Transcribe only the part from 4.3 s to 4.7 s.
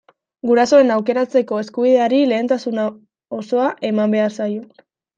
zaio.